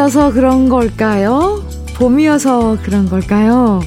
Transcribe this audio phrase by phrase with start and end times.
[0.00, 1.62] 내일이어서 그런 걸까요?
[1.96, 3.80] 봄이어서 그런 걸까요?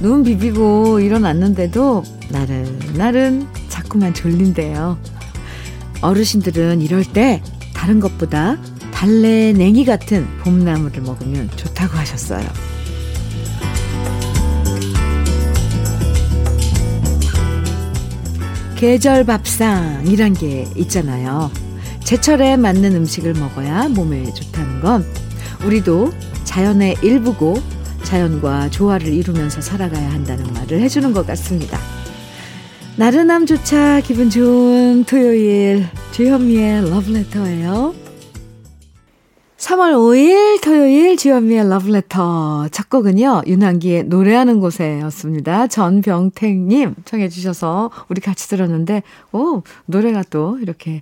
[0.00, 4.98] 눈 비비고 일어났는데도 나른 나른 자꾸만 졸린대요.
[6.00, 7.40] 어르신들은 이럴 때
[7.72, 8.56] 다른 것보다
[8.92, 12.44] 달래 냉이 같은 봄나물을 먹으면 좋다고 하셨어요.
[18.74, 21.50] 계절 밥상이란 게 있잖아요.
[22.02, 25.23] 제철에 맞는 음식을 먹어야 몸에 좋다는 건
[25.64, 26.10] 우리도
[26.44, 27.54] 자연의 일부고
[28.02, 31.78] 자연과 조화를 이루면서 살아가야 한다는 말을 해주는 것 같습니다.
[32.96, 37.94] 나른함조차 기분 좋은 토요일 주현미의 러브레터예요.
[39.56, 43.44] 3월 5일 토요일 주현미의 러브레터 첫 곡은요.
[43.46, 45.66] 윤한기의 노래하는 곳에였습니다.
[45.68, 51.00] 전병택님 청해 주셔서 우리 같이 들었는데 오 노래가 또 이렇게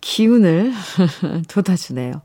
[0.00, 0.72] 기운을
[1.48, 2.22] 돋아주네요.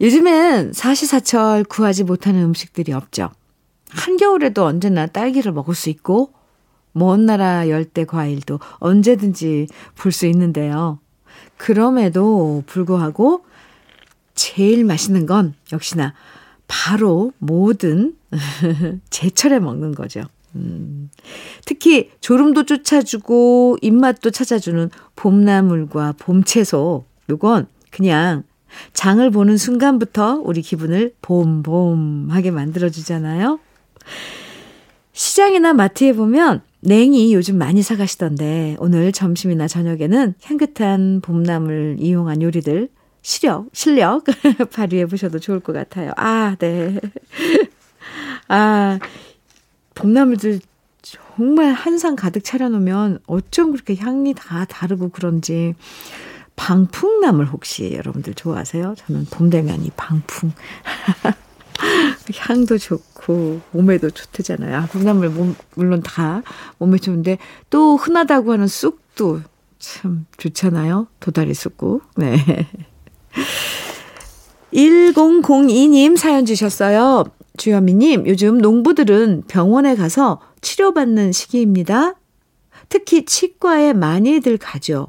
[0.00, 3.30] 요즘엔 사시사철 구하지 못하는 음식들이 없죠.
[3.90, 6.32] 한겨울에도 언제나 딸기를 먹을 수 있고
[6.92, 10.98] 먼 나라 열대 과일도 언제든지 볼 수 있는데요.
[11.56, 13.44] 그럼에도 불구하고
[14.34, 16.14] 제일 맛있는 건 역시나
[16.66, 18.16] 바로 모든
[19.10, 20.22] 제철에 먹는 거죠.
[20.54, 21.10] 음,
[21.66, 27.04] 특히 졸음도 쫓아주고 입맛도 찾아주는 봄나물과 봄채소.
[27.28, 28.44] 요건 그냥
[28.92, 33.58] 장을 보는 순간부터 우리 기분을 봄봄하게 만들어주잖아요.
[35.12, 42.88] 시장이나 마트에 보면 냉이 요즘 많이 사가시던데 오늘 점심이나 저녁에는 향긋한 봄나물 이용한 요리들
[43.22, 44.24] 실력, 실력
[44.72, 46.12] 발휘해 보셔도 좋을 것 같아요.
[46.16, 46.98] 아, 네.
[48.48, 48.98] 아,
[49.94, 50.60] 봄나물들
[51.02, 55.74] 정말 한 상 가득 차려놓으면 어쩜 그렇게 향이 다 다르고 그런지.
[56.60, 58.94] 방풍나물 혹시 여러분들 좋아하세요?
[58.98, 60.52] 저는 봄 되면 이 방풍.
[62.36, 64.76] 향도 좋고 몸에도 좋대잖아요.
[64.76, 66.42] 아, 봄나물 몸, 물론 다
[66.76, 67.38] 몸에 좋은데
[67.70, 69.40] 또 흔하다고 하는 쑥도
[69.78, 71.06] 참 좋잖아요.
[71.18, 72.02] 도다리 쑥국.
[72.16, 72.36] 네.
[74.74, 77.24] 1002님 사연 주셨어요.
[77.56, 82.16] 주현미님, 요즘 농부들은 병원에 가서 치료받는 시기입니다.
[82.90, 85.08] 특히 치과에 많이들 가죠.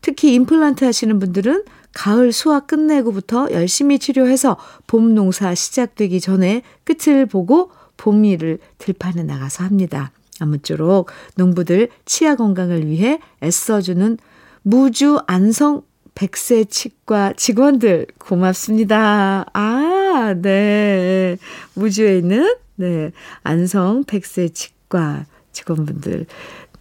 [0.00, 7.70] 특히 임플란트 하시는 분들은 가을 수확 끝내고부터 열심히 치료해서 봄 농사 시작되기 전에 끝을 보고
[7.96, 10.12] 봄 일을 들판에 나가서 합니다.
[10.38, 14.18] 아무쪼록 농부들 치아 건강을 위해 애써주는
[14.62, 15.82] 무주 안성
[16.14, 19.46] 백세 치과 직원들 고맙습니다.
[19.52, 21.36] 아, 네.
[21.74, 23.12] 무주에 있는 네.
[23.42, 26.26] 안성 백세 치과 직원분들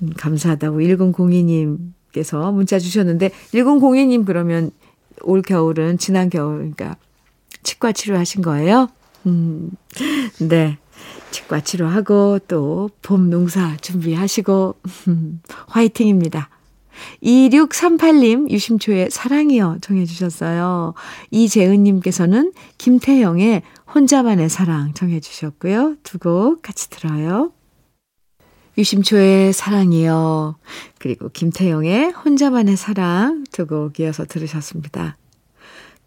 [0.02, 1.78] 음, 감사하다고 1002님
[2.16, 4.72] 께서 문자 주셨는데 1002님 그러면
[5.22, 6.96] 올 겨울은 지난 겨울 그러니까
[7.64, 8.88] 치과 치료하신 거예요?
[9.26, 9.72] 음.
[10.40, 10.78] 네.
[11.32, 14.76] 치과 치료하고 또 봄 농사 준비하시고
[15.68, 16.50] 화이팅입니다.
[17.22, 20.94] 2638님 유심초의 사랑이요 정해 주셨어요.
[21.32, 25.96] 이재은 님께서는 김태영의 혼자만의 사랑 정해 주셨고요.
[26.04, 27.52] 두 곡 같이 들어요.
[28.78, 30.56] 유심초의 사랑이요.
[31.00, 35.18] 그리고 김태영의 혼자만의 사랑 두 곡 이어서 들으셨습니다.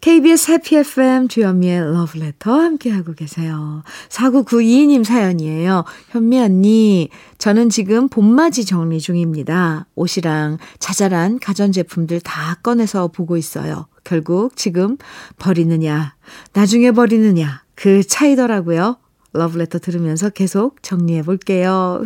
[0.01, 3.83] KBS 해피 FM 주현미의 러브레터 함께하고 계세요.
[4.07, 5.83] 4992님 사연이에요.
[6.11, 9.87] 현미 언니, 저는 지금 봄맞이 정리 중입니다.
[9.95, 13.87] 옷이랑 자잘한 가전제품들 다 꺼내서 보고 있어요.
[14.05, 14.95] 결국 지금
[15.37, 16.15] 버리느냐,
[16.53, 18.97] 나중에 버리느냐, 그 차이더라고요.
[19.33, 22.01] 러브레터 들으면서 계속 정리해 볼게요.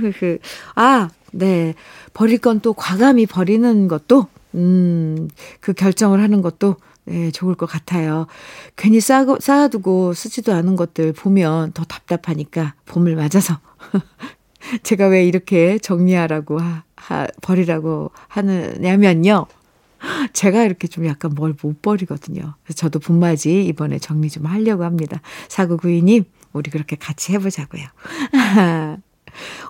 [0.76, 1.74] 아, 네.
[2.14, 6.76] 버릴 건 또 과감히 버리는 것도, 음, 그 결정을 하는 것도
[7.06, 8.28] 네, 좋을 것 같아요.
[8.78, 13.60] 괜히 쌓고, 쌓아두고 쓰지도 않은 것들 보면 더 답답하니까 봄을 맞아서.
[14.84, 19.46] 제가 왜 이렇게 정리하라고, 하, 하, 버리라고 하느냐면요.
[20.34, 22.54] 제가 이렇게 좀 약간 뭘 못 버리거든요.
[22.64, 25.22] 그래서 저도 봄맞이 이번에 정리 좀 하려고 합니다.
[25.50, 27.84] 사구구이님, 우리 그렇게 같이 해보자고요.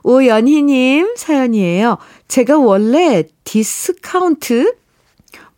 [0.03, 1.97] 오연희님 사연이에요.
[2.27, 4.75] 제가 원래 디스카운트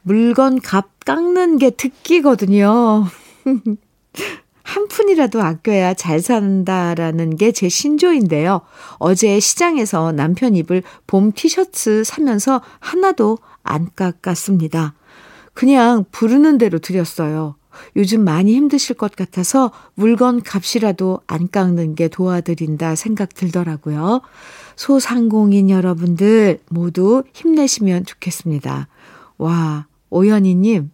[0.04, 3.06] 물건 값 깎는 게 특기거든요.
[4.64, 8.62] 한 푼이라도 아껴야 잘 산다라는 게 제 신조인데요.
[8.98, 14.96] 어제 시장에서 남편 입을 봄 티셔츠 사면서 하나도 안 깎았습니다.
[15.54, 17.56] 그냥 부르는 대로 드렸어요.
[17.96, 24.22] 요즘 많이 힘드실 것 같아서 물건 값이라도 안 깎는 게 도와드린다 생각 들더라고요.
[24.76, 28.88] 소상공인 여러분들 모두 힘내시면 좋겠습니다.
[29.38, 30.92] 와, 오연희님,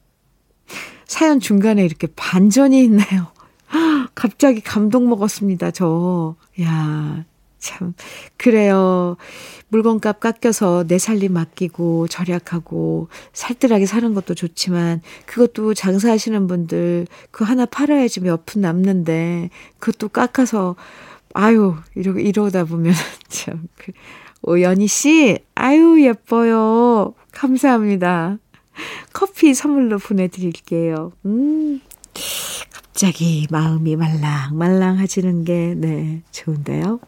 [1.06, 3.28] 사연 중간에 이렇게 반전이 있네요.
[4.16, 6.36] 갑자기 감동 먹었습니다, 저.
[6.62, 7.26] 야,
[7.62, 7.94] 참.
[8.38, 9.16] 그래요.
[9.70, 17.66] 물건값 깎여서 내 살림 맡기고 절약하고 살뜰하게 사는 것도 좋지만 그것도 장사하시는 분들 그 하나
[17.66, 19.50] 팔아야지 몇 푼 남는데
[19.80, 20.76] 그것도 깎아서
[21.34, 22.94] 아유 이러 이러다 보면
[23.30, 23.92] 참 그,
[24.42, 28.40] 오 연희 씨 아유 예뻐요 감사합니다
[29.14, 31.80] 커피 선물로 보내드릴게요 음
[32.74, 37.00] 갑자기 마음이 말랑말랑해지는 게 네 좋은데요.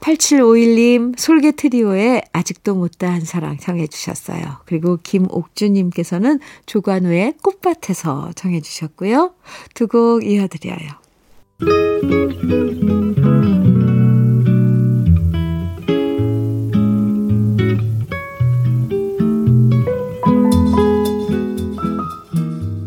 [0.00, 4.58] 8751님 솔개 트리오에 아직도 못다한 사랑 청해 주셨어요.
[4.64, 9.34] 그리고 김옥주님께서는 조관우의 꽃밭에서 청해 주셨고요.
[9.74, 10.88] 두 곡 이어드려요.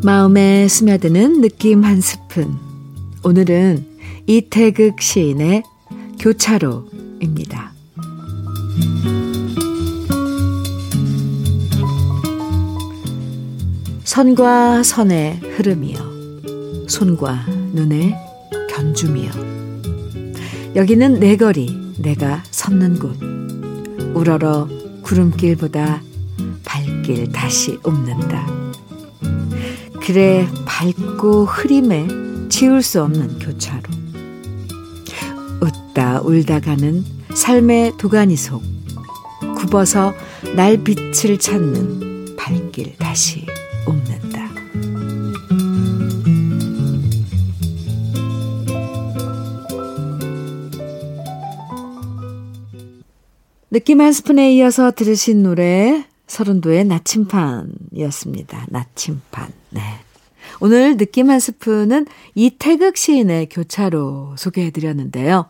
[0.03, 2.57] 마음에 스며드는 느낌 한 스푼.
[3.23, 3.85] 오늘은
[4.27, 5.63] 이태극 시인의
[6.21, 7.73] 교차로입니다.
[14.03, 18.15] 선과 선의 흐름이여, 손과 눈의
[18.69, 19.31] 견줌이여.
[20.75, 23.17] 여기는 내 거리, 내가 섰는 곳.
[24.15, 24.69] 우러러
[25.01, 26.03] 구름길보다
[26.63, 28.45] 발길 다시 옵는다.
[30.05, 32.07] 그래 밝고 흐림에
[32.49, 34.00] 지울 수 없는 교차로.
[35.91, 37.03] 웃다 울다 가는
[37.33, 38.61] 삶의 도가니 속
[39.57, 40.13] 굽어서
[40.55, 43.45] 날 빛을 찾는 발길 다시
[43.87, 44.49] 옵는다.
[53.69, 58.67] 느낌 한 스푼에 이어서 들으신 노래 서른도의 나침판이었습니다.
[58.69, 59.51] 나침판.
[59.69, 59.81] 네.
[60.59, 62.05] 오늘 느낌 한 스푼은
[62.35, 65.49] 이태극 시인의 교차로 소개해 드렸는데요.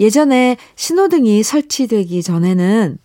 [0.00, 2.98] 예전에 신호등이 설치되기 전에는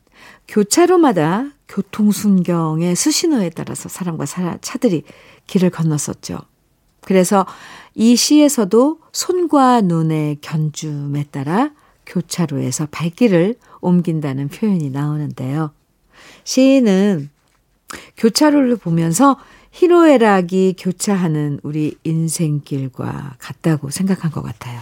[0.47, 4.25] 교차로마다 교통순경의 수신호에 따라서 사람과
[4.61, 5.03] 차들이
[5.47, 6.39] 길을 건넜었죠.
[7.01, 7.45] 그래서
[7.93, 11.71] 이 시에서도 손과 눈의 견줌에 따라
[12.05, 15.71] 교차로에서 발길을 옮긴다는 표현이 나오는데요.
[16.45, 17.29] 시인은
[18.17, 19.37] 교차로를 보면서
[19.71, 24.79] 희로애락이 교차하는 우리 인생길과 같다고 생각한 것 같아요.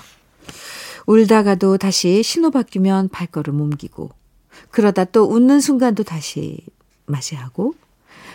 [1.05, 4.09] 울다가도 다시 신호 바뀌면 발걸음 옮기고,
[4.71, 6.59] 그러다 또 웃는 순간도 다시
[7.05, 7.75] 맞이하고,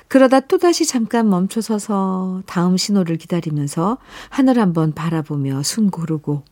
[0.09, 3.99] 그러다 또 다시 잠깐 멈춰 서서 다음 신호를 기다리면서
[4.31, 6.43] 하늘 한번 바라보며 숨 고르고,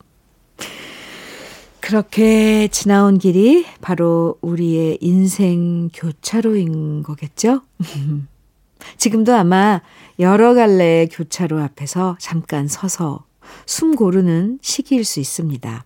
[1.81, 7.63] 그렇게 지나온 길이 바로 우리의 인생 교차로인 거겠죠?
[8.99, 9.83] 지금도 아마
[10.19, 13.25] 여러 갈래의 교차로 앞에서 잠깐 서서
[13.67, 15.85] 숨 고르는 시기일 수 있습니다.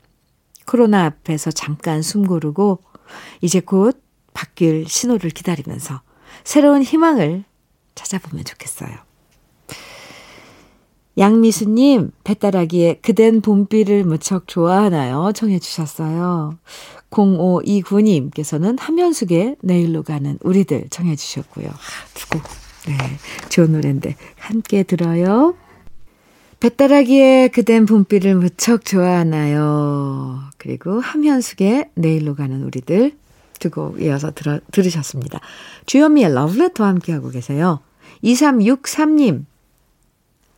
[0.71, 2.79] 코로나 앞에서 잠깐 숨 고르고
[3.41, 4.01] 이제 곧
[4.33, 6.01] 바뀔 신호를 기다리면서
[6.45, 7.43] 새로운 희망을
[7.97, 8.95] 찾아보면 좋겠어요.
[11.19, 15.33] 양미수님, 배따라기에 그댄 봄비를 무척 좋아하나요?
[15.35, 16.57] 청해 주셨어요.
[17.11, 21.69] 0529님께서는 하면숙의 내일로 가는 우리들 청해 주셨고요.
[22.15, 22.43] 두곡,
[22.87, 22.97] 네,
[23.49, 25.57] 좋은 노래인데 함께 들어요.
[26.61, 30.41] 배따라기에 그댄 봄비를 무척 좋아하나요?
[30.59, 33.13] 그리고 함현숙의 내일로 가는 우리들
[33.59, 35.39] 두 곡 이어서 들어, 들으셨습니다.
[35.87, 37.81] 주현미의 러브레터와 함께하고 계세요.
[38.25, 39.45] 2363님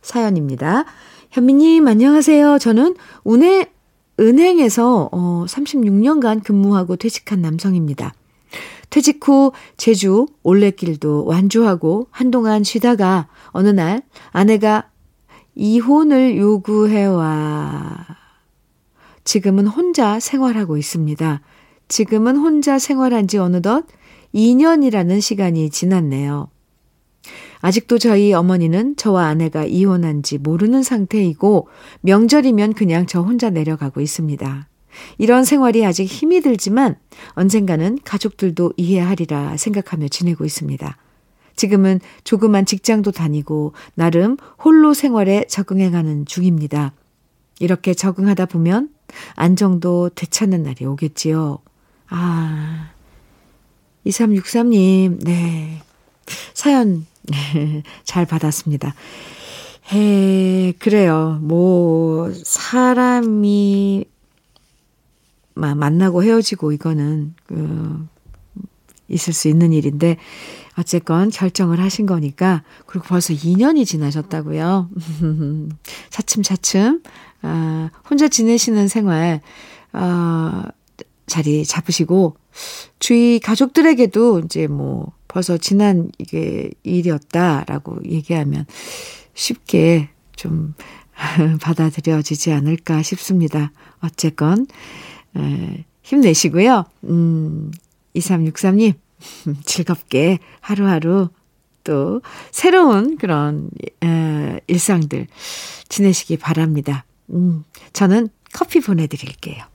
[0.01, 0.85] 사연입니다.
[1.31, 2.59] 현미님, 안녕하세요.
[2.59, 3.69] 저는 운해,
[4.19, 8.13] 은행에서 어, 36년간 근무하고 퇴직한 남성입니다.
[8.89, 14.89] 퇴직 후 제주 올레길도 완주하고 한동안 쉬다가 어느 날 아내가
[15.55, 18.05] 이혼을 요구해와
[19.23, 21.41] 지금은 혼자 생활하고 있습니다.
[21.87, 23.85] 지금은 혼자 생활한 지 어느덧
[24.33, 26.49] 2년이라는 시간이 지났네요.
[27.61, 31.69] 아직도 저희 어머니는 저와 아내가 이혼한 지 모르는 상태이고
[32.01, 34.67] 명절이면 그냥 저 혼자 내려가고 있습니다.
[35.17, 36.97] 이런 생활이 아직 힘이 들지만
[37.33, 40.97] 언젠가는 가족들도 이해하리라 생각하며 지내고 있습니다.
[41.55, 46.93] 지금은 조그만 직장도 다니고 나름 홀로 생활에 적응해 가는 중입니다.
[47.59, 48.89] 이렇게 적응하다 보면
[49.35, 51.59] 안정도 되찾는 날이 오겠지요.
[52.09, 52.89] 아,
[54.05, 55.81] 2363님, 네.
[56.53, 57.05] 사연
[58.03, 58.93] 잘 받았습니다.
[59.93, 61.39] 에, 그래요.
[61.41, 64.05] 뭐, 사람이
[65.55, 68.07] 만나고 헤어지고 이거는, 그,
[69.07, 70.17] 있을 수 있는 일인데,
[70.77, 74.89] 어쨌건 결정을 하신 거니까, 그리고 벌써 2년이 지나셨다고요.
[76.09, 77.03] 차츰차츰,
[77.41, 79.41] 아, 혼자 지내시는 생활,
[79.91, 80.65] 아,
[81.27, 82.35] 자리 잡으시고,
[82.99, 88.65] 주위 가족들에게도 이제 뭐, 벌써 지난 이게 일이었다라고 얘기하면
[89.33, 90.75] 쉽게 좀
[91.61, 93.71] 받아들여지지 않을까 싶습니다.
[94.01, 94.67] 어쨌건,
[95.37, 96.85] 에, 힘내시고요.
[97.05, 97.71] 음,
[98.15, 98.93] 2363님,
[99.65, 101.29] 즐겁게 하루하루
[101.83, 103.69] 또 새로운 그런
[104.03, 105.27] 에, 일상들
[105.89, 107.05] 지내시기 바랍니다.
[107.29, 109.65] 음, 저는 커피 보내드릴게요.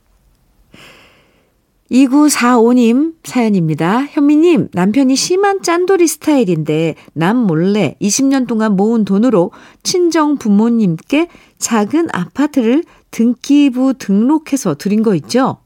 [1.91, 4.03] 2945님 사연입니다.
[4.03, 9.53] 현미님, 남편이 심한 짠돌이 스타일인데 남 몰래 20년 동안 모은 돈으로
[9.83, 15.63] 친정 부모님께 작은 아파트를 등기부 등록해서 드린 거 있죠?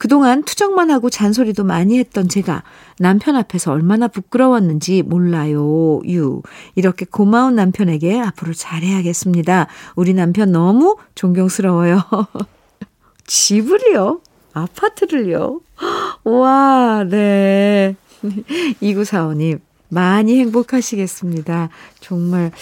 [0.00, 2.62] 그동안 투정만 하고 잔소리도 많이 했던 제가
[2.98, 6.00] 남편 앞에서 얼마나 부끄러웠는지 몰라요.
[6.08, 6.40] 유.
[6.74, 9.66] 이렇게 고마운 남편에게 앞으로 잘해야겠습니다.
[9.96, 12.00] 우리 남편 너무 존경스러워요.
[13.26, 14.22] 집을요?
[14.54, 15.60] 아파트를요?
[16.24, 17.94] 와, 네.
[18.80, 21.68] 2945님, 많이 행복하시겠습니다.
[22.00, 22.52] 정말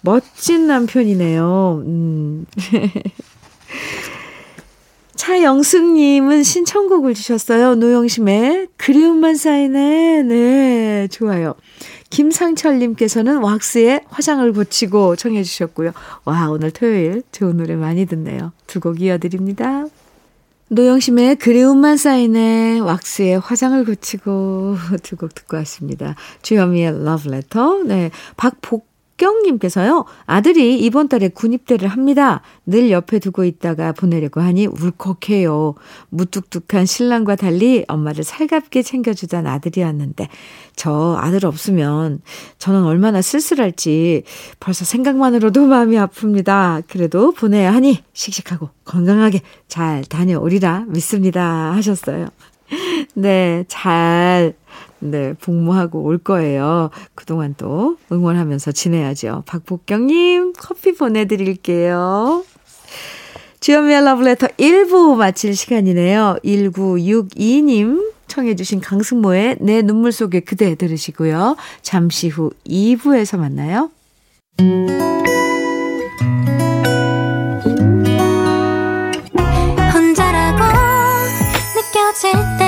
[0.00, 1.82] 멋진 남편이네요.
[1.84, 2.46] 음.
[5.18, 7.74] 차영숙님은 신청곡을 주셨어요.
[7.74, 10.22] 노영심의 그리움만 쌓이네.
[10.22, 11.54] 네, 좋아요.
[12.10, 15.90] 김상철님께서는 왁스에 화장을 고치고 청해 주셨고요.
[16.24, 18.52] 와, 오늘 토요일 좋은 노래 많이 듣네요.
[18.68, 19.86] 두 곡 이어드립니다.
[20.68, 26.14] 노영심의 그리움만 쌓이네, 왁스에 화장을 고치고 두 곡 듣고 왔습니다.
[26.42, 28.86] 주현미의 러브레터, 네, 박복
[29.18, 32.40] 박경님께서요, 아들이 이번 달에 군입대를 합니다.
[32.64, 35.74] 늘 옆에 두고 있다가 보내려고 하니 울컥해요.
[36.10, 40.28] 무뚝뚝한 신랑과 달리 엄마를 살갑게 챙겨주던 아들이었는데,
[40.76, 42.22] 저 아들 없으면
[42.58, 44.22] 저는 얼마나 쓸쓸할지
[44.60, 46.84] 벌써 생각만으로도 마음이 아픕니다.
[46.88, 51.72] 그래도 보내야 하니 씩씩하고 건강하게 잘 다녀오리라 믿습니다.
[51.72, 52.28] 하셨어요.
[53.14, 54.54] 네, 잘
[55.00, 56.90] 네, 복무하고 올 거예요.
[57.14, 59.44] 그동안 또 응원하면서 지내야죠.
[59.46, 62.44] 박복경님, 커피 보내드릴게요.
[63.60, 66.38] 주연미의 러브레터 1부 마칠 시간이네요.
[66.44, 71.56] 1962님 청해주신 강승모의 내 눈물 속에 그대 들으시고요.
[71.82, 73.90] 잠시 후 2부에서 만나요.
[79.92, 80.62] 혼자라고
[81.74, 82.67] 느껴질 때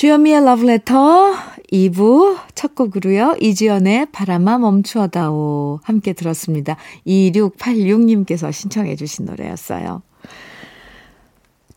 [0.00, 1.34] 주현미의 러브레터
[1.70, 3.36] 2부 첫 곡으로요.
[3.38, 6.78] 이지연의 바람아 멈추어다오 함께 들었습니다.
[7.06, 10.00] 2686님께서 신청해 주신 노래였어요.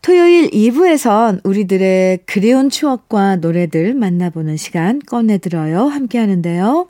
[0.00, 5.84] 토요일 2부에선 우리들의 그리운 추억과 노래들 만나보는 시간 꺼내들어요.
[5.84, 6.88] 함께 하는데요.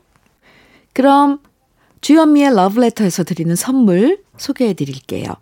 [0.92, 1.40] 그럼
[2.00, 5.34] 주현미의 러브레터에서 드리는 선물 소개해 드릴게요.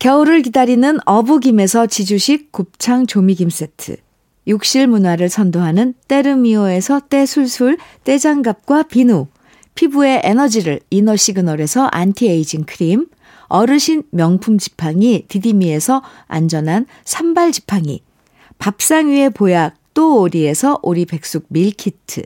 [0.00, 4.07] 겨울을 기다리는 어부김에서 지주식 곱창 조미김 세트.
[4.48, 9.26] 욕실 문화를 선도하는 때르미오에서 때술술 때장갑과 비누,
[9.74, 13.06] 피부의 에너지를 이너 시그널에서 안티에이징 크림,
[13.48, 18.02] 어르신 명품 지팡이 디디미에서 안전한 삼발 지팡이,
[18.58, 22.22] 밥상 위의 보약 또 오리에서 오리 백숙 밀키트,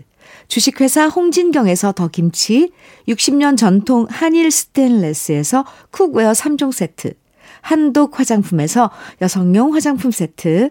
[0.49, 2.71] 주식회사 홍진경에서 더 김치,
[3.09, 7.15] 60년 전통 한일 스텐레스에서 cookware 3종 세트,
[7.61, 10.71] 한독 화장품에서 여성용 화장품 세트,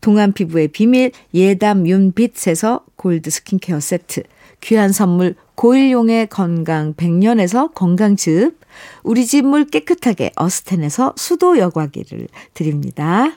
[0.00, 4.22] 동안 피부의 비밀 예담 윤빛에서 골드 스킨케어 세트,
[4.60, 8.58] 귀한 선물 고일용의 건강 100년에서 건강즙,
[9.02, 13.36] 우리 집 물 깨끗하게 어스텐에서 수도 여과기를 드립니다.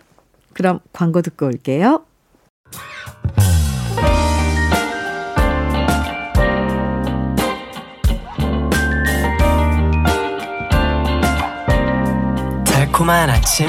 [0.53, 2.05] 그럼 광고 듣고 올게요.
[12.65, 13.67] 달콤한 아침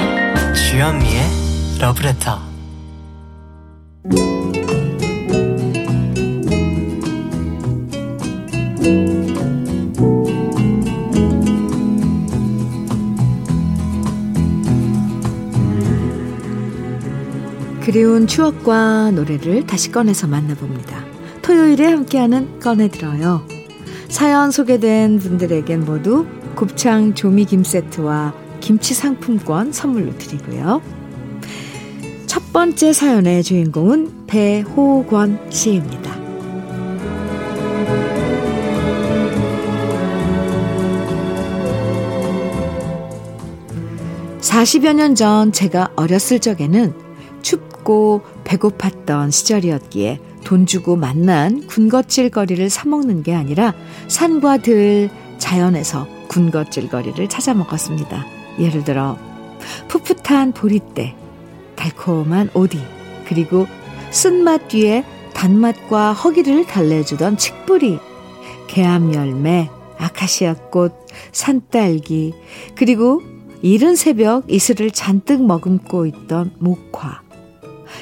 [0.53, 1.21] 주현미의
[1.79, 2.52] 러브레터
[17.81, 21.05] 그리운 추억과 노래를 다시 꺼내서 만나봅니다.
[21.41, 23.47] 토요일에 함께하는 꺼내들어요.
[24.09, 31.02] 사연 소개된 분들에겐 모두 곱창 조미김 세트와 김치 상품권 선물로 드리고요.
[32.53, 36.13] 첫 번째 사연의 주인공은 배호권 씨입니다.
[44.39, 46.93] 40여 년 전 제가 어렸을 적에는
[47.41, 53.73] 춥고 배고팠던 시절이었기에 돈 주고 만난 군것질거리를 사먹는 게 아니라
[54.07, 58.27] 산과 들, 자연에서 군것질거리를 찾아 먹었습니다.
[58.59, 59.17] 예를 들어
[59.87, 61.15] 풋풋한 보리대,
[61.83, 62.79] 달콤한 오디,
[63.27, 63.67] 그리고
[64.11, 67.99] 쓴맛 뒤에 단맛과 허기를 달래주던 칡뿌리,
[68.67, 70.93] 개암열매, 아카시아꽃,
[71.33, 72.33] 산딸기,
[72.75, 73.21] 그리고
[73.61, 77.21] 이른 새벽 이슬을 잔뜩 머금고 있던 목화,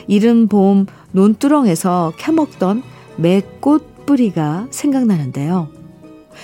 [0.08, 2.84] 이른 봄 논두렁에서 캐먹던
[3.18, 5.70] 매꽃 뿌리가 생각나는데요.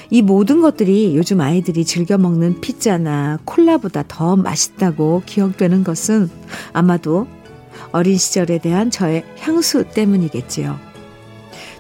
[0.10, 6.30] 이 모든 것들이 요즘 아이들이 즐겨 먹는 피자나 콜라보다 더 맛있다고 기억되는 것은
[6.74, 7.28] 아마도
[7.92, 10.78] 어린 시절에 대한 저의 향수 때문이겠지요.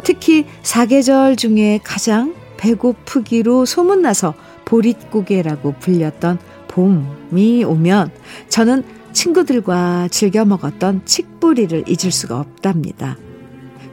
[0.04, 4.34] 특히 사계절 중에 가장 배고프기로 소문나서
[4.66, 8.12] 보릿고개라고 불렸던 봄이 오면
[8.50, 13.18] 저는 친구들과 즐겨 먹었던 칡뿌리를 잊을 수가 없답니다.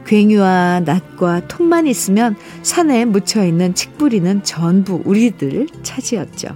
[0.05, 6.49] 괭이와 낫과 통만 있으면 산에 묻혀 있는 칡뿌리는 전부 우리들 차지였죠.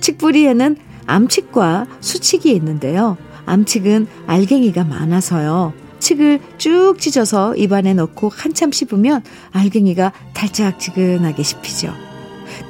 [0.00, 3.16] 칡뿌리에는 암칡과 수칡이 있는데요.
[3.46, 5.72] 암칡은 알갱이가 많아서요.
[6.00, 11.92] 칡을 쭉 찢어서 입안에 넣고 한참 씹으면 알갱이가 달짝지근하게 씹히죠.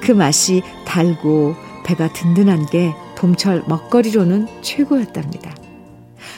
[0.01, 5.56] 그 맛이 달고 배가 든든한 게 봄철 먹거리로는 최고였답니다.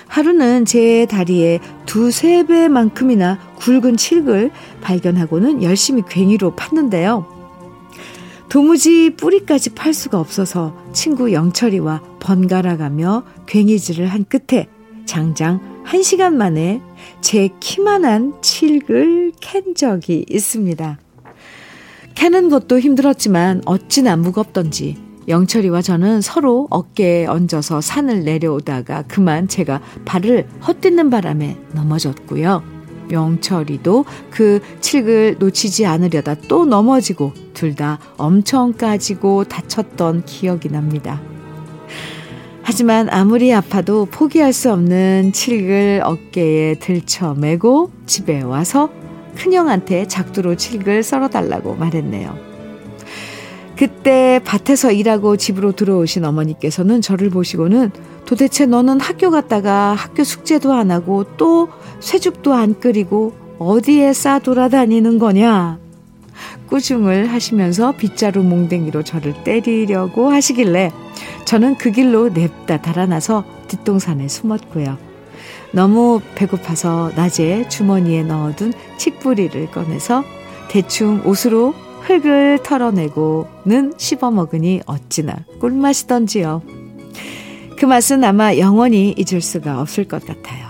[0.08, 7.26] 하루는 제 다리에 두세 배만큼이나 굵은 칡을 발견하고는 열심히 괭이로 팠는데요.
[8.48, 14.68] 도무지 뿌리까지 팔 수가 없어서 친구 영철이와 번갈아 가며 괭이질을 한 끝에
[15.04, 16.80] 장장 한 시간 만에
[17.20, 20.98] 제 키만한 칡을 캔 적이 있습니다.
[22.14, 30.48] 캐는 것도 힘들었지만 어찌나 무겁던지 영철이와 저는 서로 어깨에 얹어서 산을 내려오다가 그만 제가 발을
[30.66, 32.62] 헛디는 바람에 넘어졌고요.
[33.10, 41.20] 영철이도 그 칡을 놓치지 않으려다 또 넘어지고 둘 다 엄청 까지고 다쳤던 기억이 납니다.
[42.62, 48.90] 하지만 아무리 아파도 포기할 수 없는 칡을 어깨에 들쳐매고 집에 와서
[49.36, 52.57] 큰형한테 작두로 칡을 썰어달라고 말했네요.
[53.78, 57.92] 그때 밭에서 일하고 집으로 들어오신 어머니께서는 저를 보시고는
[58.26, 61.68] 도대체 너는 학교 갔다가 학교 숙제도 안 하고 또
[62.00, 65.78] 쇠죽도 안 끓이고 어디에 싸 돌아다니는 거냐?
[66.66, 70.90] 꾸중을 하시면서 빗자루 몽댕이로 저를 때리려고 하시길래
[71.44, 74.98] 저는 그 길로 냅다 달아나서 뒷동산에 숨었고요.
[75.70, 80.24] 너무 배고파서 낮에 주머니에 넣어둔 칡뿌리를 꺼내서
[80.68, 81.74] 대충 옷으로
[82.08, 86.62] 흙을 털어내고는 씹어 먹으니 어찌나 꿀맛이던지요.
[87.78, 90.68] 그 맛은 아마 영원히 잊을 수가 없을 것 같아요.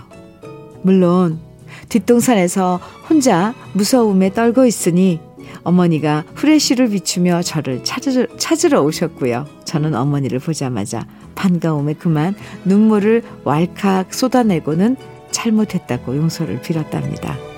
[0.81, 1.39] 물론
[1.87, 5.21] 뒷동산에서 혼자 무서움에 떨고 있으니
[5.63, 9.45] 어머니가 후레쉬를 비추며 저를 찾으러, 찾으러 오셨고요.
[9.63, 14.97] 저는 어머니를 보자마자 반가움에 그만 눈물을 왈칵 쏟아내고는
[15.31, 17.48] 잘못했다고 용서를 빌었답니다.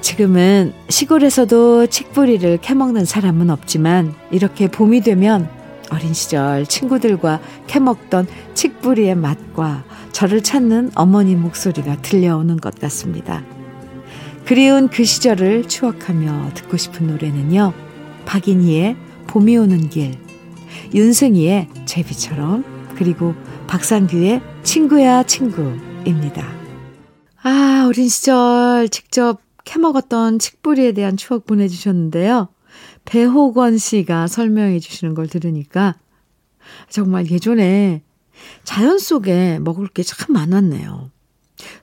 [0.00, 5.48] 지금은 시골에서도 칡뿌리를 캐먹는 사람은 없지만 이렇게 봄이 되면
[5.90, 13.44] 어린 시절 친구들과 캐먹던 칡뿌리의 맛과 저를 찾는 어머니 목소리가 들려오는 것 같습니다.
[14.44, 17.72] 그리운 그 시절을 추억하며 듣고 싶은 노래는요.
[18.24, 20.18] 박인희의 봄이 오는 길,
[20.94, 22.64] 윤승희의 제비처럼,
[22.96, 23.34] 그리고
[23.66, 26.46] 박상규의 친구야 친구입니다.
[27.42, 32.48] 아, 어린 시절 직접 캐먹었던 칡뿌리에 대한 추억 보내주셨는데요.
[33.04, 35.96] 배호건 씨가 설명해 주시는 걸 들으니까
[36.88, 38.02] 정말 예전에
[38.64, 41.10] 자연 속에 먹을 게 참 많았네요.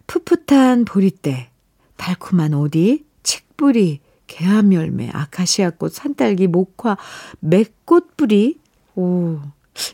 [0.07, 1.51] 풋풋한 보리대,
[1.97, 6.97] 달콤한 오디, 칡뿌리, 개암열매, 아카시아꽃, 산딸기, 목화,
[7.39, 8.59] 맥꽃뿌리.
[8.95, 9.39] 오,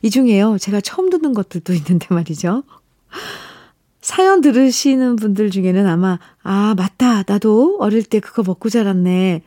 [0.01, 0.58] 이 중에요.
[0.60, 2.63] 제가 처음 듣는 것들도 있는데 말이죠.
[4.01, 7.23] 사연 들으시는 분들 중에는 아마, 아, 맞다.
[7.27, 9.41] 나도 어릴 때 그거 먹고 자랐네.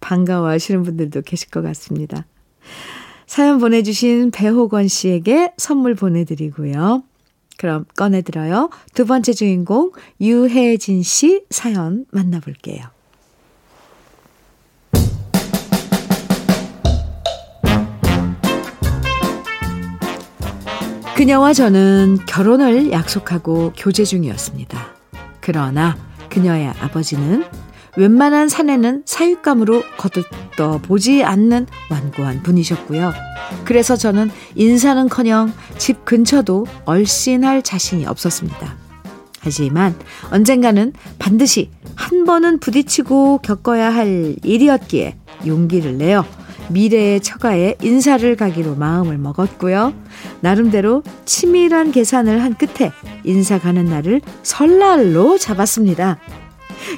[0.00, 2.24] 반가워 하시는 분들도 계실 것 같습니다.
[3.26, 7.02] 사연 보내주신 배호건 씨에게 선물 보내드리고요.
[7.58, 8.70] 그럼 꺼내들어요.
[8.94, 12.97] 두 번째 주인공 유혜진 씨 사연 만나볼게요.
[21.18, 24.94] 그녀와 저는 결혼을 약속하고 교제 중이었습니다.
[25.40, 25.96] 그러나
[26.30, 27.42] 그녀의 아버지는
[27.96, 33.12] 웬만한 사내는 사윗감으로 거들떠 보지 않는 완고한 분이셨고요.
[33.64, 38.76] 그래서 저는 인사는커녕 집 근처도 얼씬할 자신이 없었습니다.
[39.40, 39.96] 하지만
[40.30, 45.16] 언젠가는 반드시 한 번은 부딪히고 겪어야 할 일이었기에
[45.48, 46.24] 용기를 내어
[46.70, 49.94] 미래의 처가에 인사를 가기로 마음을 먹었고요.
[50.40, 52.92] 나름대로 치밀한 계산을 한 끝에
[53.24, 56.18] 인사 가는 날을 설날로 잡았습니다.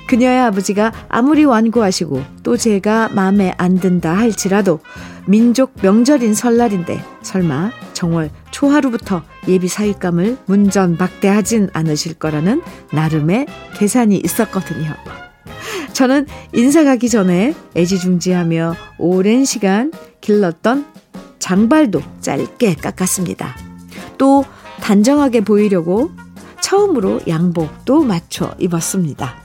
[0.07, 4.81] 그녀의 아버지가 아무리 완고하시고 또 제가 마음에 안 든다 할지라도
[5.27, 14.95] 민족 명절인 설날인데 설마 정월 초하루부터 예비 사윗감을 문전박대하진 않으실 거라는 나름의 계산이 있었거든요.
[15.93, 20.87] 저는 인사 가기 전에 애지중지하며 오랜 시간 길렀던
[21.39, 23.57] 장발도 짧게 깎았습니다.
[24.19, 24.45] 또
[24.81, 26.11] 단정하게 보이려고
[26.61, 29.37] 처음으로 양복도 맞춰 입었습니다.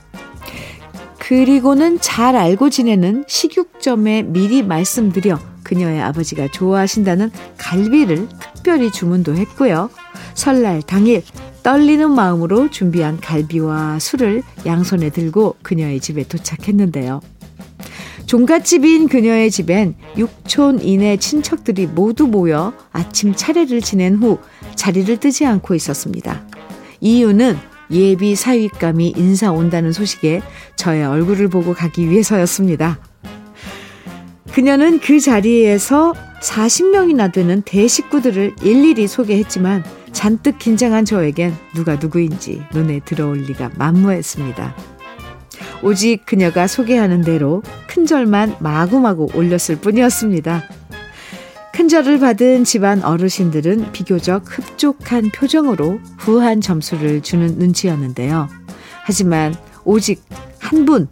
[1.20, 9.90] 그리고는 잘 알고 지내는 식육점에 미리 말씀드려 그녀의 아버지가 좋아하신다는 갈비를 특별히 주문도 했고요.
[10.36, 11.24] 설날 당일
[11.66, 17.22] 떨리는 마음으로 준비한 갈비와 술을 양손에 들고 그녀의 집에 도착했는데요.
[18.28, 24.38] 종갓집인 그녀의 집엔 육촌 이내 친척들이 모두 모여 아침 차례를 지낸 후
[24.76, 26.48] 자리를 뜨지 않고 있었습니다.
[27.02, 27.58] 이유는
[27.90, 30.44] 예비 사윗감이 인사 온다는 소식에
[30.76, 33.00] 저의 얼굴을 보고 가기 위해서였습니다.
[34.54, 39.84] 그녀는 그 자리에서 40명이나 되는 대식구들을 일일이 소개했지만
[40.16, 44.74] 잔뜩 긴장한 저에겐 누가 누구인지 눈에 들어올 리가 만무했습니다.
[45.84, 50.64] 오직 그녀가 소개하는 대로 큰절만 마구마구 올렸을 뿐이었습니다.
[51.74, 58.48] 큰절을 받은 집안 어르신들은 비교적 흡족한 표정으로 후한 점수를 주는 눈치였는데요.
[59.04, 60.24] 하지만 오직
[60.60, 61.08] 한 분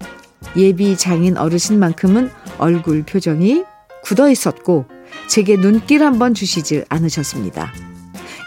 [0.55, 3.65] 예비 장인 어르신만큼은 얼굴 표정이
[4.03, 4.85] 굳어 있었고
[5.27, 7.71] 제게 눈길 한번 주시질 않으셨습니다.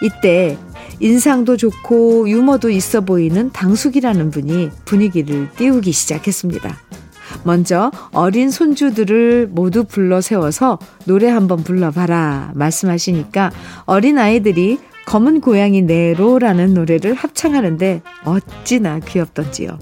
[0.03, 0.59] 이때
[1.01, 6.77] 인상도 좋고 유머도 있어 보이는 당숙이라는 분이 분위기를 띄우기 시작했습니다.
[7.45, 13.51] 먼저 어린 손주들을 모두 불러 세워서 노래 한번 불러봐라 말씀하시니까
[13.85, 19.79] 어린 아이들이 검은 고양이 네로라는 노래를 합창하는데 어찌나 귀엽던지요.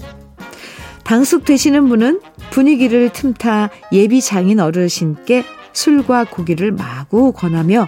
[1.03, 2.19] 당숙 되시는 분은
[2.51, 7.87] 분위기를 틈타 예비 장인 어르신께 술과 고기를 마구 권하며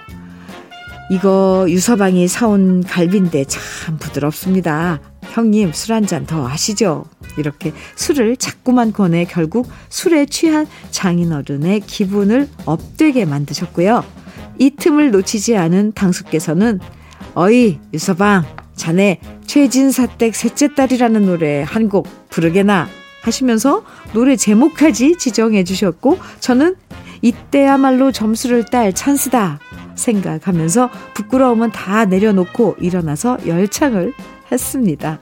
[1.10, 5.00] 이거 유서방이 사온 갈비인데 참 부드럽습니다.
[5.32, 7.06] 형님 술 한 잔 더 하시죠.
[7.38, 14.04] 이렇게 술을 자꾸만 권해 결국 술에 취한 장인어른의 기분을 업되게 만드셨고요.
[14.60, 16.80] 이 틈을 놓치지 않은 당숙께서는
[17.36, 18.44] 어이 유서방
[18.76, 22.88] 자네 최진사댁 셋째 딸이라는 노래 한 곡 부르게나
[23.22, 26.76] 하시면서 노래 제목까지 지정해 주셨고 저는
[27.22, 29.60] 이때야말로 점수를 딸 찬스다
[29.98, 34.14] 생각하면서 부끄러움은 다 내려놓고 일어나서 열창을
[34.52, 35.20] 했습니다.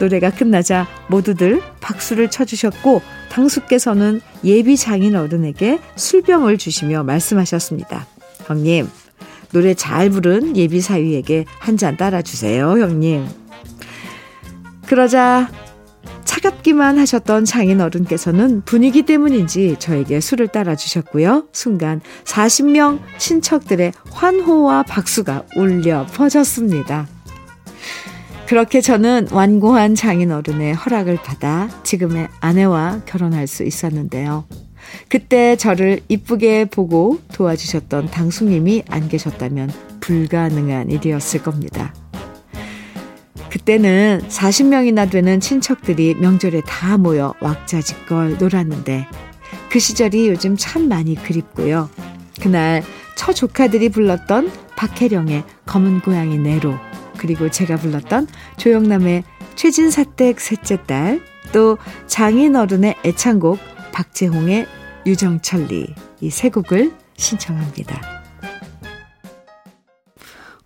[0.00, 3.00] 노래가 끝나자 모두들 박수를 쳐주셨고
[3.30, 8.06] 당수께서는 예비 장인 어른에게 술병을 주시며 말씀하셨습니다.
[8.46, 8.88] 형님,
[9.52, 13.26] 노래 잘 부른 예비 사위에게 한 잔 따라주세요, 형님.
[14.86, 15.48] 그러자
[16.28, 21.48] 차갑기만 하셨던 장인 어른께서는 분위기 때문인지 저에게 술을 따라 주셨고요.
[21.52, 27.08] 순간 40명 친척들의 환호와 박수가 울려 퍼졌습니다.
[28.46, 34.44] 그렇게 저는 완고한 장인 어른의 허락을 받아 지금의 아내와 결혼할 수 있었는데요.
[35.08, 41.94] 그때 저를 이쁘게 보고 도와주셨던 당숙님이 안 계셨다면 불가능한 일이었을 겁니다.
[43.50, 49.06] 그때는 40명이나 되는 친척들이 명절에 다 모여 왁자지껄 놀았는데
[49.70, 51.88] 그 시절이 요즘 참 많이 그립고요.
[52.40, 52.82] 그날
[53.16, 56.74] 처 조카들이 불렀던 박혜령의 검은 고양이 네로
[57.16, 59.24] 그리고 제가 불렀던 조영남의
[59.56, 61.20] 최진사댁 셋째 딸
[61.52, 63.58] 또 장인어른의 애창곡
[63.92, 64.66] 박재홍의
[65.06, 68.00] 유정천리 이 세 곡을 신청합니다.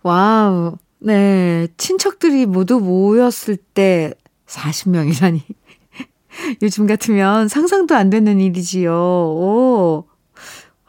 [0.03, 0.77] wow.
[1.03, 1.67] 네.
[1.77, 4.13] 친척들이 모두 모였을 때
[4.47, 5.41] 40명이라니.
[6.61, 8.93] 요즘 같으면 상상도 안 되는 일이지요.
[8.93, 10.05] 오.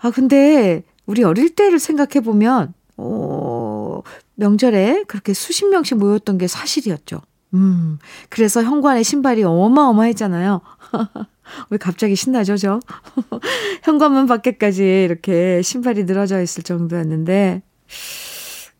[0.00, 4.03] 아, 근데 우리 어릴 때를 생각해 보면, 오,
[4.37, 7.20] 명절에 그렇게 수십 명씩 모였던 게 사실이었죠.
[7.55, 7.98] 음,
[8.29, 10.61] 그래서 현관에 신발이 어마어마했잖아요.
[11.70, 12.81] 왜 갑자기 신나죠, 저?
[13.83, 17.62] 현관문 밖에까지 이렇게 신발이 늘어져 있을 정도였는데,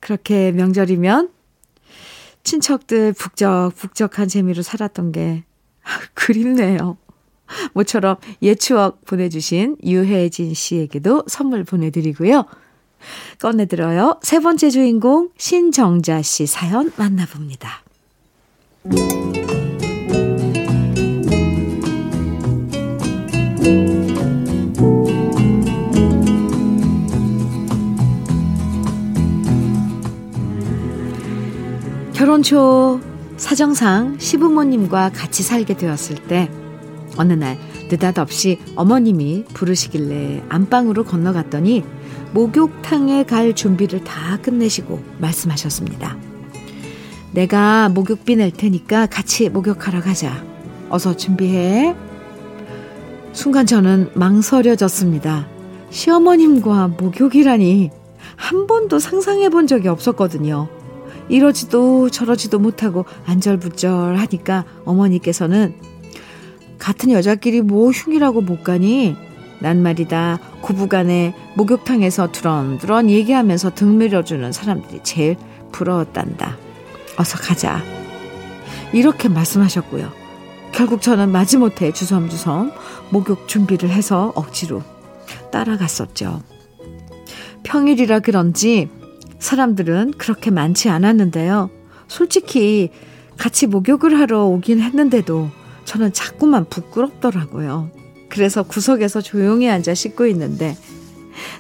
[0.05, 1.31] 그렇게 명절이면
[2.43, 5.45] 친척들 북적북적한 재미로 살았던 게
[6.13, 6.99] 그립네요.
[7.73, 12.45] 모처럼 옛 추억 보내주신 유혜진 씨에게도 선물 보내드리고요.
[13.39, 14.21] 꺼내들어요.
[14.23, 17.83] 세 번째 주인공 신정자 씨 사연 만나봅니다.
[32.25, 33.03] 결혼 초
[33.37, 36.51] 사정상 시부모님과 같이 살게 되었을 때
[37.19, 37.59] 어느 날
[37.91, 41.85] 느닷없이 어머님이 부르시길래 안방으로 건너갔더니
[42.33, 46.17] 목욕탕에 갈 준비를 다 끝내시고 말씀하셨습니다.
[47.33, 50.43] 내가 목욕비 낼 테니까 같이 목욕하러 가자.
[50.89, 51.95] 어서 준비해.
[53.35, 55.47] 순간 저는 망설여졌습니다.
[55.91, 57.91] 시어머님과 목욕이라니
[58.37, 60.74] 한 번도 상상해 본 적이 없었거든요.
[61.29, 65.75] 이러지도 저러지도 못하고 안절부절 하니까 어머니께서는
[66.79, 69.17] 같은 여자끼리 뭐 흉이라고 못 가니?
[69.61, 70.39] 난 말이다.
[70.61, 75.37] 구부간에 목욕탕에서 두런두런 얘기하면서 등 밀어주는 사람들이 제일
[75.73, 76.59] 부러웠단다.
[77.17, 77.83] 어서 가자.
[78.93, 80.13] 이렇게 말씀하셨고요.
[80.73, 82.73] 결국 저는 마지못해 주섬주섬
[83.11, 84.83] 목욕 준비를 해서 억지로
[85.51, 86.43] 따라갔었죠.
[87.63, 88.91] 평일이라 그런지
[89.45, 91.69] 사람들은 그렇게 많지 않았는데요.
[92.09, 92.91] 솔직히
[93.37, 95.51] 같이 목욕을 하러 오긴 했는데도
[95.85, 97.91] 저는 자꾸만 부끄럽더라고요.
[98.31, 100.77] 그래서 구석에서 조용히 앉아 씻고 있는데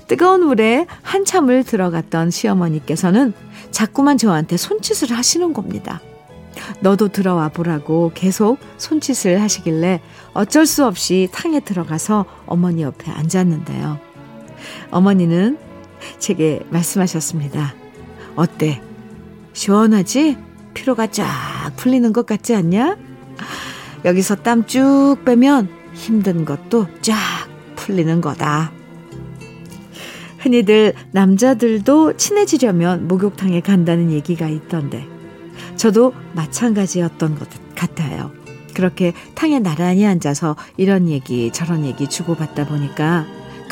[0.08, 3.34] 뜨거운 물에 한참을 들어갔던 시어머니께서는
[3.70, 6.00] 자꾸만 저한테 손짓을 하시는 겁니다.
[6.80, 10.00] 너도 들어와 보라고 계속 손짓을 하시길래
[10.32, 13.98] 어쩔 수 없이 탕에 들어가서 어머니 옆에 앉았는데요.
[14.90, 15.73] 어머니는
[16.18, 17.74] 제게 말씀하셨습니다.
[18.36, 18.80] 어때?
[19.52, 20.36] 시원하지?
[20.74, 21.26] 피로가 쫙
[21.76, 22.96] 풀리는 것 같지 않냐?
[24.04, 27.16] 여기서 땀 쭉 빼면 힘든 것도 쫙
[27.76, 28.72] 풀리는 거다.
[30.38, 35.06] 흔히들 남자들도 친해지려면 목욕탕에 간다는 얘기가 있던데,
[35.76, 38.30] 저도 마찬가지였던 것 같아요.
[38.74, 43.24] 그렇게 탕에 나란히 앉아서 이런 얘기 저런 얘기 주고받다 보니까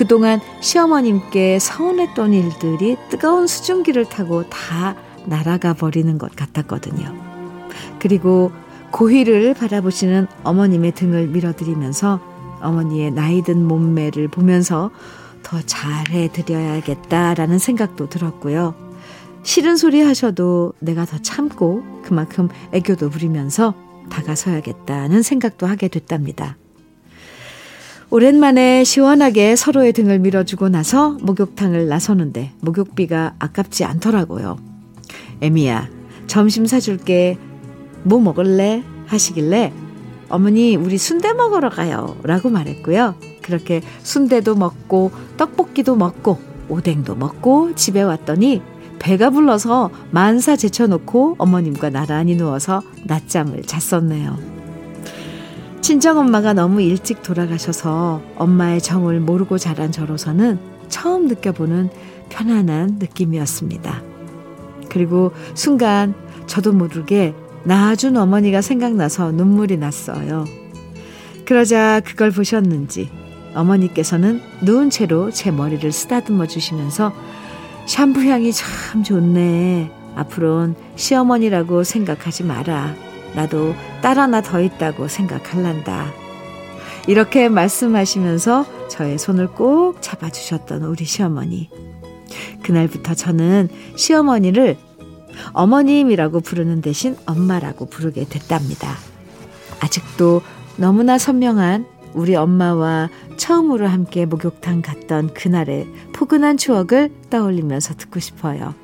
[0.03, 7.15] 그동안 시어머님께 서운했던 일들이 뜨거운 수증기를 타고 다 날아가 버리는 것 같았거든요.
[8.01, 8.51] 그리고
[8.91, 12.19] 고희를 바라보시는 어머님의 등을 밀어드리면서
[12.61, 14.91] 어머니의 나이든 몸매를 보면서
[15.45, 18.75] 더 잘해드려야겠다라는 생각도 들었고요.
[19.45, 23.75] 싫은 소리 하셔도 내가 더 참고 그만큼 애교도 부리면서
[24.11, 26.57] 다가서야겠다는 생각도 하게 됐답니다.
[28.12, 34.59] 오랜만에 시원하게 서로의 등을 밀어주고 나서 목욕탕을 나서는데 목욕비가 아깝지 않더라고요.
[35.40, 35.88] 에미야,
[36.27, 37.38] 점심 사줄게.
[38.03, 38.85] 뭐 먹을래?
[39.07, 39.72] 하시길래
[40.29, 43.14] 어머니 우리 순대 먹으러 가요 라고 말했고요.
[43.40, 48.61] 그렇게 순대도 먹고 떡볶이도 먹고 오뎅도 먹고 집에 왔더니
[48.98, 54.62] 배가 불러서 만사 제쳐놓고 어머님과 나란히 누워서 낮잠을 잤었네요.
[55.83, 61.90] 친정엄마가 너무 일찍 돌아가셔서 엄마의 정을 모르고 자란 저로서는 처음 느껴보는
[62.29, 64.03] 편안한 느낌이었습니다.
[64.88, 66.14] 그리고 순간
[66.47, 70.45] 저도 모르게 낳아준 어머니가 생각나서 눈물이 났어요.
[71.45, 73.11] 그러자 그걸 보셨는지
[73.55, 77.12] 어머니께서는 누운 채로 제 머리를 쓰다듬어 주시면서
[77.87, 79.90] 샴푸 향이 참 좋네.
[80.14, 82.95] 앞으론 시어머니라고 생각하지 마라.
[83.35, 86.12] 나도 딸 하나 더 있다고 생각할란다.
[87.07, 91.71] 이렇게 말씀하시면서 저의 손을 꼭 잡아주셨던 우리 시어머니.
[92.62, 94.77] 그날부터 저는 시어머니를
[95.53, 98.97] 어머님이라고 부르는 대신 엄마라고 부르게 됐답니다.
[99.81, 100.43] 아직도
[100.77, 108.75] 너무나 선명한 우리 엄마와 처음으로 함께 목욕탕 갔던 그날의 포근한 추억을 떠올리면서 듣고 싶어요.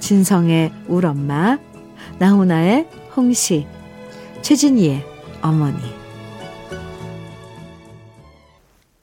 [0.00, 1.58] 진성의 울 엄마,
[2.18, 3.66] 나훈아의 홍시,
[4.42, 5.04] 최진희의
[5.40, 5.78] 어머니.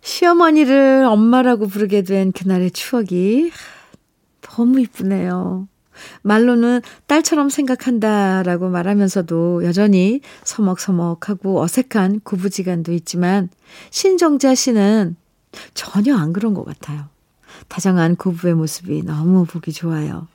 [0.01, 3.51] 시어머니를 엄마라고 부르게 된 그날의 추억이
[4.41, 5.67] 너무 이쁘네요.
[6.21, 13.49] 말로는 딸처럼 생각한다라고 말하면서도 여전히 서먹서먹하고 어색한 구부지간도 있지만
[13.91, 15.15] 신정자 씨는
[15.73, 17.05] 전혀 안 그런 것 같아요.
[17.67, 20.27] 다정한 고부의 모습이 너무 보기 좋아요.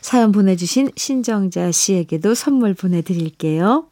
[0.00, 3.86] 사연 보내주신 신정자 씨에게도 선물 보내드릴게요.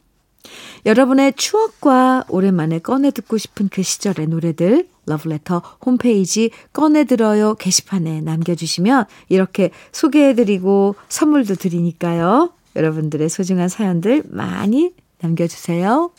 [0.85, 9.71] 여러분의 추억과 오랜만에 꺼내 듣고 싶은 그 시절의 노래들 러브레터 홈페이지 꺼내들어요 게시판에 남겨주시면 이렇게
[9.91, 12.53] 소개해드리고 선물도 드리니까요.
[12.75, 16.11] 여러분들의 소중한 사연들 많이 남겨주세요.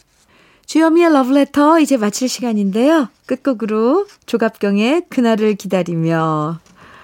[0.67, 3.09] 주여미의 러브레터 이제 마칠 시간인데요.
[3.27, 6.59] 끝곡으로 조갑경의 그날을 기다리며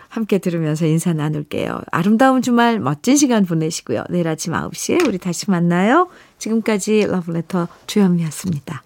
[0.09, 1.83] 함께 들으면서 인사 나눌게요.
[1.93, 4.05] 아름다운 주말 멋진 시간 보내시고요.
[4.11, 6.09] 내일 아침 9시에 우리 다시 만나요.
[6.40, 8.83] 지금까지 러브레터 주현미였습니다.